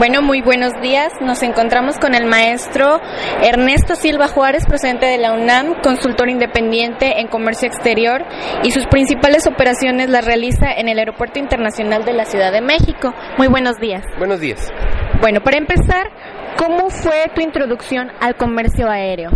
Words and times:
Bueno, 0.00 0.22
muy 0.22 0.40
buenos 0.40 0.72
días. 0.80 1.12
Nos 1.20 1.42
encontramos 1.42 1.98
con 1.98 2.14
el 2.14 2.24
maestro 2.24 3.02
Ernesto 3.42 3.96
Silva 3.96 4.28
Juárez, 4.28 4.64
presidente 4.64 5.04
de 5.04 5.18
la 5.18 5.34
UNAM, 5.34 5.82
consultor 5.82 6.30
independiente 6.30 7.20
en 7.20 7.28
comercio 7.28 7.68
exterior 7.68 8.24
y 8.62 8.70
sus 8.70 8.86
principales 8.86 9.46
operaciones 9.46 10.08
las 10.08 10.24
realiza 10.24 10.72
en 10.72 10.88
el 10.88 10.98
Aeropuerto 11.00 11.38
Internacional 11.38 12.06
de 12.06 12.14
la 12.14 12.24
Ciudad 12.24 12.50
de 12.50 12.62
México. 12.62 13.12
Muy 13.36 13.48
buenos 13.48 13.76
días. 13.76 14.02
Buenos 14.16 14.40
días. 14.40 14.72
Bueno, 15.20 15.42
para 15.42 15.58
empezar, 15.58 16.08
¿cómo 16.56 16.88
fue 16.88 17.30
tu 17.34 17.42
introducción 17.42 18.10
al 18.22 18.36
comercio 18.36 18.88
aéreo? 18.88 19.28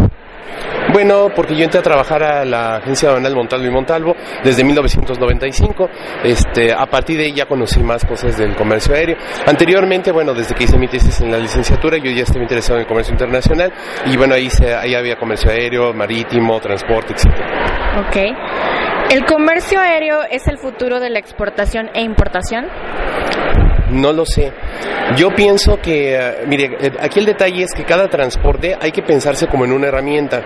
Bueno, 0.93 1.29
porque 1.35 1.57
yo 1.57 1.65
entré 1.65 1.81
a 1.81 1.83
trabajar 1.83 2.23
a 2.23 2.45
la 2.45 2.77
agencia 2.77 3.09
aduanal 3.09 3.35
Montalvo 3.35 3.67
y 3.67 3.71
Montalvo 3.71 4.17
desde 4.43 4.65
1995. 4.65 5.89
Este, 6.23 6.73
a 6.73 6.87
partir 6.87 7.19
de 7.19 7.25
ahí 7.25 7.33
ya 7.33 7.47
conocí 7.47 7.81
más 7.83 8.05
cosas 8.05 8.37
del 8.37 8.55
comercio 8.55 8.95
aéreo. 8.95 9.17
Anteriormente, 9.47 10.13
bueno, 10.13 10.35
desde 10.35 10.55
que 10.55 10.65
hice 10.65 10.79
mi 10.79 10.89
tesis 10.89 11.21
en 11.21 11.31
la 11.31 11.39
licenciatura, 11.39 11.99
yo 11.99 12.11
ya 12.11 12.23
estaba 12.23 12.43
interesado 12.43 12.79
en 12.79 12.83
el 12.83 12.89
comercio 12.89 13.13
internacional 13.13 13.73
y 14.07 14.17
bueno, 14.17 14.35
ahí, 14.35 14.51
se, 14.51 14.75
ahí 14.75 14.95
había 14.95 15.17
comercio 15.17 15.51
aéreo, 15.51 15.93
marítimo, 15.93 16.61
transporte, 16.61 17.15
etc. 17.15 17.27
Ok. 18.07 18.17
¿El 19.11 19.25
comercio 19.27 19.79
aéreo 19.81 20.21
es 20.31 20.49
el 20.49 20.59
futuro 20.59 20.99
de 20.99 21.11
la 21.11 21.19
exportación 21.19 21.91
e 21.95 22.03
importación? 22.03 22.67
No 23.95 24.13
lo 24.13 24.27
sé. 24.27 24.53
Yo 25.17 25.31
pienso 25.35 25.81
que, 25.81 26.17
eh, 26.17 26.35
mire, 26.47 26.77
eh, 26.81 26.93
aquí 27.01 27.21
el 27.21 27.27
detalle 27.27 27.63
es 27.63 27.73
que 27.73 27.85
cada 27.85 28.09
transporte 28.09 28.77
hay 28.81 28.91
que 28.91 29.03
pensarse 29.03 29.47
como 29.47 29.65
en 29.65 29.73
una 29.73 29.87
herramienta. 29.87 30.43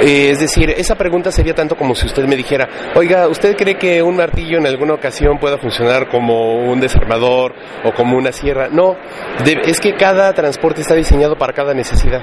Eh, 0.00 0.30
es 0.30 0.40
decir, 0.40 0.70
esa 0.70 0.94
pregunta 0.94 1.30
sería 1.30 1.54
tanto 1.54 1.76
como 1.76 1.94
si 1.94 2.06
usted 2.06 2.24
me 2.24 2.36
dijera, 2.36 2.68
oiga, 2.94 3.28
¿usted 3.28 3.56
cree 3.56 3.76
que 3.76 4.02
un 4.02 4.16
martillo 4.16 4.58
en 4.58 4.66
alguna 4.66 4.94
ocasión 4.94 5.38
pueda 5.38 5.58
funcionar 5.58 6.08
como 6.08 6.56
un 6.56 6.80
desarmador 6.80 7.54
o 7.84 7.92
como 7.92 8.16
una 8.16 8.32
sierra? 8.32 8.68
No, 8.70 8.96
es 9.44 9.80
que 9.80 9.94
cada 9.94 10.32
transporte 10.32 10.80
está 10.80 10.94
diseñado 10.94 11.36
para 11.36 11.52
cada 11.52 11.74
necesidad. 11.74 12.22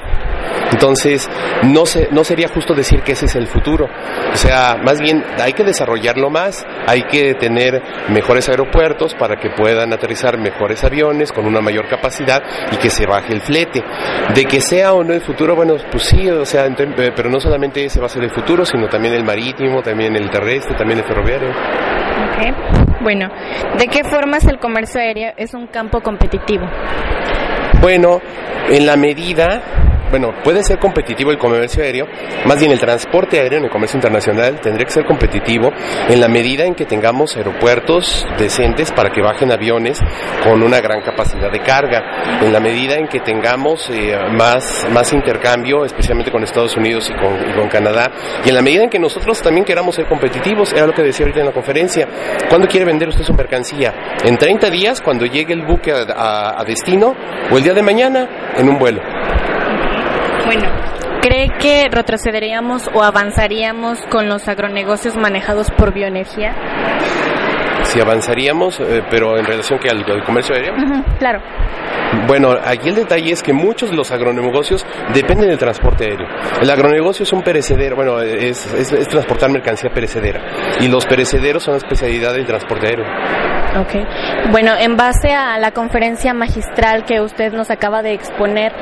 Entonces, 0.72 1.30
no, 1.64 1.86
se, 1.86 2.10
no 2.12 2.24
sería 2.24 2.48
justo 2.50 2.74
decir 2.74 3.02
que 3.02 3.14
ese 3.14 3.26
es 3.26 3.36
el 3.36 3.48
futuro. 3.48 3.88
O 4.34 4.38
sea, 4.38 4.78
más 4.84 5.00
bien 5.00 5.24
hay 5.40 5.54
que 5.54 5.64
desarrollarlo 5.64 6.30
más, 6.30 6.66
hay 6.88 7.04
que 7.04 7.36
tener 7.36 7.82
mejores 8.10 8.50
aeropuertos 8.50 9.14
para 9.16 9.36
que 9.38 9.50
puedan 9.50 9.94
aterrizar 9.94 10.38
mejores 10.38 10.84
aviones 10.84 11.32
con 11.32 11.46
una 11.46 11.62
mayor 11.62 11.88
capacidad 11.88 12.42
y 12.72 12.78
que 12.78 12.90
se 12.90 13.06
baje 13.06 13.34
el 13.34 13.42
flete. 13.42 13.84
De 14.34 14.46
que 14.46 14.62
sea 14.62 14.94
o 14.94 15.04
no 15.04 15.14
el 15.14 15.22
futuro, 15.22 15.56
bueno, 15.56 15.76
pues 15.92 16.04
sí, 16.04 16.30
o 16.30 16.46
sea, 16.46 16.66
eh, 16.66 17.12
pero 17.16 17.30
no 17.30 17.40
solamente 17.40 17.67
ese 17.76 18.00
va 18.00 18.06
a 18.08 18.10
ser 18.10 18.24
el 18.24 18.32
futuro, 18.32 18.66
sino 18.66 18.88
también 18.88 19.14
el 19.14 19.24
marítimo, 19.24 19.82
también 19.82 20.16
el 20.16 20.30
terrestre, 20.30 20.76
también 20.76 21.00
el 21.00 21.06
ferroviario. 21.06 21.50
Ok, 21.50 23.02
Bueno, 23.02 23.30
¿de 23.78 23.88
qué 23.88 24.04
formas 24.04 24.46
el 24.46 24.60
comercio 24.60 25.00
aéreo 25.00 25.34
es 25.38 25.54
un 25.54 25.68
campo 25.68 26.02
competitivo? 26.02 26.66
Bueno, 27.82 28.20
en 28.70 28.86
la 28.86 28.98
medida 28.98 29.87
bueno, 30.10 30.34
puede 30.44 30.64
ser 30.64 30.80
competitivo 30.80 31.32
el 31.32 31.38
comercio 31.38 31.84
aéreo, 31.84 32.08
más 32.46 32.60
bien 32.60 32.72
el 32.72 32.80
transporte 32.80 33.40
aéreo 33.40 33.60
en 33.60 33.66
el 33.66 33.70
comercio 33.70 33.98
internacional 33.98 34.60
tendría 34.62 34.86
que 34.86 34.92
ser 34.92 35.06
competitivo 35.06 35.72
en 36.08 36.20
la 36.20 36.28
medida 36.28 36.66
en 36.66 36.76
que 36.76 36.86
tengamos 36.86 37.36
aeropuertos 37.36 38.26
decentes 38.38 38.92
para 38.92 39.10
que 39.10 39.22
bajen 39.22 39.52
aviones 39.52 40.00
con 40.44 40.64
una 40.64 40.80
gran 40.80 41.02
capacidad 41.02 41.52
de 41.52 41.60
carga, 41.60 42.40
en 42.42 42.54
la 42.54 42.60
medida 42.60 42.96
en 42.96 43.08
que 43.08 43.20
tengamos 43.20 43.90
eh, 43.90 44.16
más, 44.32 44.88
más 44.92 45.12
intercambio, 45.14 45.86
especialmente 45.86 46.32
con 46.32 46.44
Estados 46.44 46.76
Unidos 46.78 47.10
y 47.10 47.14
con, 47.14 47.54
con, 47.54 47.68
Canadá, 47.68 48.12
y 48.46 48.50
en 48.50 48.56
la 48.56 48.62
medida 48.62 48.84
en 48.84 48.90
que 48.90 49.00
nosotros 49.00 49.42
también 49.42 49.66
queramos 49.66 49.96
ser 49.96 50.08
competitivos, 50.08 50.72
era 50.74 50.88
lo 50.88 50.94
que 50.94 51.04
decía 51.04 51.26
ahorita 51.26 51.42
en 51.42 51.48
la 51.48 51.54
conferencia, 51.54 52.08
¿cuándo 52.50 52.68
quiere 52.68 52.86
vender 52.86 53.10
usted 53.10 53.24
su 53.24 53.34
mercancía? 53.34 53.94
¿En 54.24 54.38
30 54.38 54.70
días 54.70 55.02
cuando 55.02 55.26
llegue 55.26 55.54
el 55.54 55.66
buque 55.66 55.92
a 55.92 56.64
destino 56.66 57.16
o 57.52 57.58
el 57.58 57.64
día 57.64 57.74
de 57.74 57.82
mañana 57.82 58.54
en 58.58 58.70
un 58.70 58.78
vuelo? 58.78 59.17
Bueno, 60.48 60.70
¿cree 61.22 61.50
que 61.60 61.90
retrocederíamos 61.92 62.90
o 62.94 63.04
avanzaríamos 63.04 64.00
con 64.10 64.30
los 64.30 64.48
agronegocios 64.48 65.18
manejados 65.18 65.70
por 65.72 65.94
bioenergía? 65.94 66.56
Si 67.88 68.00
avanzaríamos, 68.00 68.80
eh, 68.80 69.02
pero 69.10 69.38
en 69.38 69.46
relación 69.46 69.80
que 69.80 69.90
al, 69.90 70.04
comercio 70.24 70.56
aéreo. 70.56 70.74
claro. 71.20 71.40
Bueno, 72.26 72.52
aquí 72.64 72.90
el 72.90 72.96
detalle 72.96 73.32
es 73.32 73.44
que 73.44 73.54
muchos 73.54 73.90
de 73.90 73.96
los 73.96 74.12
agronegocios 74.12 74.86
dependen 75.14 75.50
del 75.50 75.58
transporte 75.58 76.06
aéreo. 76.06 76.28
El 76.62 76.70
agronegocio 76.70 77.24
es 77.24 77.34
un 77.34 77.42
perecedero, 77.42 77.96
bueno, 77.96 78.22
es, 78.22 78.66
es, 78.74 79.08
transportar 79.08 79.50
mercancía 79.50 79.90
perecedera. 79.90 80.42
Y 80.80 80.88
los 80.88 81.06
perecederos 81.06 81.64
son 81.64 81.74
la 81.74 81.80
especialidad 81.80 82.34
del 82.34 82.46
transporte 82.46 82.88
aéreo. 82.88 83.06
Ok. 83.80 84.52
Bueno, 84.52 84.72
en 84.80 84.96
base 84.96 85.34
a 85.34 85.60
la 85.60 85.72
conferencia 85.72 86.34
magistral 86.34 87.04
que 87.04 87.20
usted 87.20 87.52
nos 87.54 87.70
acaba 87.70 88.02
de 88.02 88.14
exponer, 88.14 88.74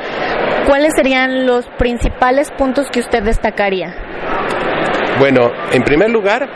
¿cuáles 0.66 0.92
serían 0.96 1.46
los 1.46 1.66
principales 1.78 2.50
puntos 2.52 2.88
que 2.90 3.00
usted 3.00 3.22
destacaría? 3.22 3.94
Bueno, 5.18 5.50
en 5.72 5.82
primer 5.82 6.10
lugar, 6.10 6.48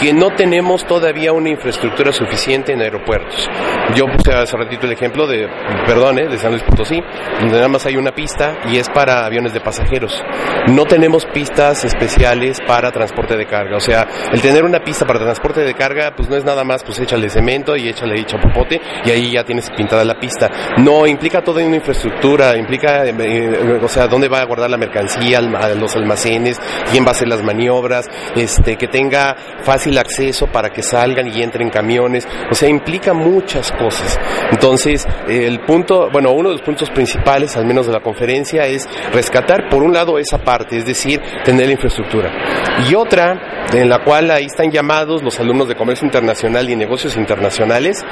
que 0.00 0.12
no 0.14 0.30
tenemos 0.30 0.86
todavía 0.86 1.32
una 1.32 1.50
infraestructura 1.50 2.10
suficiente 2.10 2.72
en 2.72 2.80
aeropuertos. 2.80 3.48
Yo 3.94 4.06
puse 4.06 4.32
hace 4.32 4.56
ratito 4.56 4.86
el 4.86 4.92
ejemplo 4.92 5.26
de, 5.26 5.46
perdón, 5.86 6.16
de 6.16 6.38
San 6.38 6.52
Luis 6.52 6.62
Potosí, 6.62 7.00
donde 7.40 7.56
nada 7.56 7.68
más 7.68 7.84
hay 7.84 7.96
una 7.96 8.12
pista 8.12 8.60
y 8.70 8.78
es 8.78 8.88
para 8.88 9.26
aviones 9.26 9.52
de 9.52 9.60
pasajeros. 9.60 10.22
No 10.68 10.86
tenemos 10.86 11.26
pistas 11.26 11.84
especiales 11.84 12.58
para 12.66 12.90
transporte 12.90 13.36
de 13.36 13.46
carga. 13.46 13.76
O 13.76 13.80
sea, 13.80 14.06
el 14.32 14.40
tener 14.40 14.64
una 14.64 14.80
pista 14.80 15.04
para 15.04 15.20
transporte 15.20 15.60
de 15.60 15.74
carga, 15.74 16.14
pues 16.16 16.30
no 16.30 16.36
es 16.36 16.44
nada 16.44 16.64
más, 16.64 16.82
pues 16.82 16.98
échale 17.00 17.28
cemento 17.28 17.76
y 17.76 17.88
échale 17.88 18.24
chapopote 18.24 18.80
y 19.04 19.10
ahí 19.10 19.32
ya 19.32 19.44
tienes 19.44 19.68
pintada 19.70 20.04
la 20.04 20.18
pista. 20.18 20.50
No, 20.78 21.06
implica 21.06 21.42
toda 21.42 21.62
una 21.64 21.76
infraestructura, 21.76 22.56
implica, 22.56 23.04
eh, 23.04 23.14
eh, 23.18 23.80
o 23.82 23.88
sea, 23.88 24.06
dónde 24.06 24.28
va 24.28 24.40
a 24.40 24.44
guardar 24.44 24.70
la 24.70 24.78
mercancía, 24.78 25.40
los 25.40 25.94
almacenes, 25.94 26.58
quién 26.90 27.04
va 27.04 27.08
a 27.08 27.12
hacer 27.12 27.28
las 27.28 27.42
maniobras, 27.42 28.08
este, 28.34 28.76
que 28.76 28.88
tenga 28.88 29.36
fácil 29.62 29.89
el 29.90 29.98
acceso 29.98 30.46
para 30.46 30.70
que 30.70 30.82
salgan 30.82 31.28
y 31.28 31.42
entren 31.42 31.68
camiones, 31.68 32.26
o 32.50 32.54
sea, 32.54 32.68
implica 32.68 33.12
muchas 33.12 33.70
cosas. 33.72 34.18
Entonces, 34.50 35.06
el 35.28 35.60
punto, 35.60 36.08
bueno, 36.10 36.32
uno 36.32 36.48
de 36.48 36.56
los 36.56 36.62
puntos 36.62 36.90
principales, 36.90 37.56
al 37.56 37.66
menos 37.66 37.86
de 37.86 37.92
la 37.92 38.00
conferencia, 38.00 38.66
es 38.66 38.88
rescatar, 39.12 39.68
por 39.68 39.82
un 39.82 39.92
lado, 39.92 40.18
esa 40.18 40.38
parte, 40.38 40.78
es 40.78 40.86
decir, 40.86 41.20
tener 41.44 41.66
la 41.66 41.72
infraestructura. 41.72 42.30
Y 42.88 42.94
otra, 42.94 43.66
en 43.72 43.88
la 43.88 44.02
cual 44.02 44.30
ahí 44.30 44.46
están 44.46 44.70
llamados 44.70 45.22
los 45.22 45.38
alumnos 45.38 45.68
de 45.68 45.74
comercio 45.74 46.06
internacional 46.06 46.68
y 46.70 46.76
negocios 46.76 47.16
internacionales, 47.16 48.04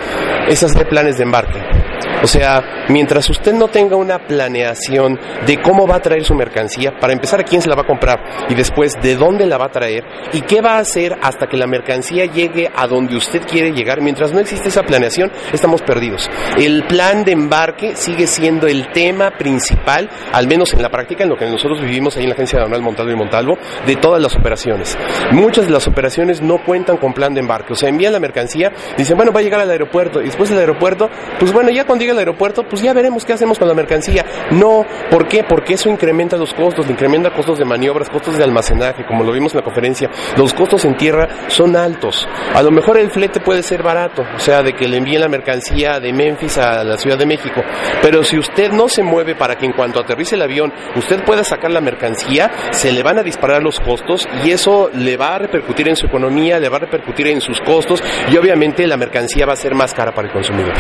es 0.49 0.63
hacer 0.63 0.89
planes 0.89 1.17
de 1.17 1.25
embarque. 1.25 1.78
O 2.23 2.27
sea, 2.27 2.87
mientras 2.89 3.29
usted 3.31 3.53
no 3.53 3.69
tenga 3.69 3.97
una 3.97 4.19
planeación 4.19 5.19
de 5.47 5.61
cómo 5.61 5.87
va 5.87 5.97
a 5.97 6.01
traer 6.01 6.25
su 6.25 6.35
mercancía, 6.35 6.93
para 7.01 7.13
empezar 7.13 7.41
a 7.41 7.45
quién 7.45 7.63
se 7.63 7.69
la 7.69 7.77
va 7.77 7.83
a 7.83 7.87
comprar 7.87 8.19
y 8.49 8.55
después 8.55 8.95
de 9.01 9.17
dónde 9.17 9.47
la 9.47 9.59
va 9.59 9.67
a 9.67 9.71
traer 9.71 10.05
y 10.33 10.43
qué 10.43 10.61
va 10.61 10.77
a 10.77 10.79
hacer 10.79 11.17
hasta 11.23 11.47
que 11.47 11.57
la 11.57 11.67
mercancía 11.67 12.27
llegue 12.27 12.71
a 12.75 12.87
donde 12.87 13.17
usted 13.17 13.43
quiere 13.47 13.71
llegar, 13.73 14.01
mientras 14.01 14.33
no 14.33 14.41
existe 14.41 14.69
esa 14.69 14.83
planeación, 14.83 15.31
estamos 15.53 15.83
perdidos. 15.83 16.29
El 16.59 16.85
plan 16.87 17.25
de 17.25 17.33
embarque 17.33 17.97
sigue 17.97 18.27
siendo 18.27 18.67
el 18.67 18.91
tema 18.93 19.31
principal, 19.39 20.09
al 20.33 20.47
menos 20.47 20.73
en 20.75 20.83
la 20.83 20.91
práctica, 20.91 21.25
en 21.25 21.31
lo 21.31 21.37
que 21.37 21.47
nosotros 21.47 21.81
vivimos 21.81 22.17
ahí 22.17 22.25
en 22.25 22.31
la 22.31 22.35
agencia 22.35 22.59
de 22.59 22.65
Aduanal 22.65 22.83
Montalvo 22.83 23.13
y 23.13 23.17
Montalvo, 23.17 23.59
de 23.87 23.97
todas 23.97 24.21
las 24.21 24.35
operaciones. 24.37 24.99
Muchas 25.33 25.67
de 25.67 25.73
las 25.73 25.87
operaciones 25.87 26.43
no 26.43 26.59
cuentan 26.65 26.97
con 26.97 27.13
plan 27.13 27.35
de 27.35 27.41
embarque, 27.41 27.73
o 27.73 27.77
sea, 27.77 27.89
envían 27.89 28.13
la 28.13 28.21
mercancía, 28.21 28.73
dicen, 28.97 29.17
bueno, 29.17 29.33
va 29.33 29.41
a 29.41 29.43
llegar 29.43 29.61
al 29.61 29.71
aeropuerto, 29.71 30.21
y 30.21 30.25
después 30.25 30.51
del 30.51 30.59
aeropuerto, 30.59 31.09
pues 31.39 31.53
bueno, 31.53 31.71
ya 31.71 31.85
cuando 31.89 32.03
llegue 32.03 32.13
al 32.13 32.19
aeropuerto, 32.19 32.63
pues 32.69 32.83
ya 32.83 32.93
veremos 32.93 33.25
qué 33.25 33.33
hacemos 33.33 33.59
con 33.59 33.67
la 33.67 33.75
mercancía. 33.75 34.25
No, 34.53 34.85
¿por 35.11 35.27
qué? 35.27 35.43
Porque 35.43 35.75
eso 35.75 35.89
incrementa 35.89 36.37
los 36.37 36.55
costos, 36.55 36.89
incrementa 36.89 37.31
costos 37.31 37.59
de 37.59 37.65
maniobras, 37.65 38.11
costos 38.11 38.37
de 38.37 38.45
almacenaje, 38.45 39.05
como 39.07 39.25
lo 39.25 39.33
vimos 39.33 39.53
en 39.55 39.59
la 39.59 39.65
conferencia. 39.65 40.11
Los 40.37 40.55
costos 40.55 40.85
en 40.85 40.97
tierra 40.97 41.49
son 41.49 41.75
altos. 41.75 42.29
A 42.55 42.63
lo 42.63 42.71
mejor 42.71 42.99
el 42.99 43.11
flete 43.11 43.41
puede 43.41 43.63
ser 43.63 43.83
barato, 43.83 44.23
o 44.37 44.39
sea, 44.39 44.63
de 44.63 44.75
que 44.75 44.87
le 44.87 44.99
envíen 44.99 45.23
la 45.23 45.29
mercancía 45.29 45.99
de 45.99 46.13
Memphis 46.13 46.59
a 46.59 46.85
la 46.85 46.99
Ciudad 46.99 47.19
de 47.19 47.27
México. 47.27 47.63
Pero 48.03 48.23
si 48.23 48.39
usted 48.39 48.71
no 48.71 48.89
se 48.89 49.03
mueve 49.03 49.35
para 49.35 49.57
que 49.57 49.67
en 49.67 49.73
cuanto 49.73 50.01
aterrice 50.01 50.35
el 50.35 50.43
avión 50.43 50.73
usted 50.95 51.25
pueda 51.25 51.43
sacar 51.43 51.71
la 51.71 51.81
mercancía, 51.81 52.51
se 52.71 52.93
le 52.93 53.03
van 53.03 53.19
a 53.19 53.23
disparar 53.23 53.63
los 53.63 53.81
costos 53.81 54.29
y 54.45 54.51
eso 54.51 54.91
le 54.93 55.17
va 55.17 55.37
a 55.37 55.39
repercutir 55.39 55.89
en 55.89 55.97
su 55.97 56.07
economía, 56.07 56.59
le 56.59 56.69
va 56.69 56.77
a 56.77 56.81
repercutir 56.81 57.29
en 57.29 57.41
sus 57.41 57.61
costos 57.63 58.03
y 58.31 58.37
obviamente 58.37 58.87
la 58.87 58.99
mercancía 58.99 59.47
va 59.47 59.55
a 59.55 59.57
ser 59.57 59.75
más 59.75 59.95
cara 59.95 60.13
para 60.13 60.29
el 60.29 60.35
consumidor. 60.35 60.75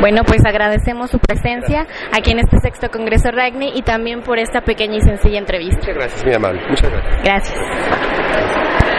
Bueno, 0.00 0.22
pues 0.24 0.40
agradecemos 0.46 1.10
su 1.10 1.18
presencia 1.18 1.86
aquí 2.12 2.30
en 2.30 2.38
este 2.38 2.56
sexto 2.62 2.90
Congreso 2.90 3.30
RAGNI 3.30 3.72
y 3.74 3.82
también 3.82 4.22
por 4.22 4.38
esta 4.38 4.62
pequeña 4.62 4.96
y 4.96 5.02
sencilla 5.02 5.38
entrevista. 5.38 5.78
Muchas 5.78 5.94
gracias, 5.94 6.24
mi 6.24 6.34
amable. 6.34 6.60
Muchas 6.68 6.90
gracias. 6.90 7.22
Gracias. 7.22 8.89